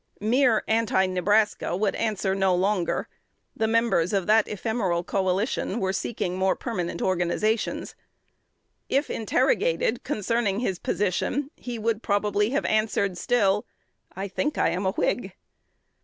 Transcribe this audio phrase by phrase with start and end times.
[0.19, 3.07] Mere "Anti Nebraska" would answer no longer:
[3.55, 7.93] the members of that ephemeral coalition were seeking more permanent organizations.
[8.89, 13.67] If interrogated concerning his position, he would probably have answered still,
[14.15, 15.33] "I think I am a Whig."